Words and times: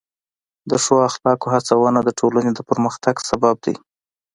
د 0.69 0.71
ښو 0.83 0.95
اخلاقو 1.09 1.47
هڅونه 1.55 1.99
د 2.03 2.09
ټولنې 2.19 2.51
د 2.53 2.59
پرمختګ 2.69 3.15
سبب 3.29 3.55
ده. 3.65 3.73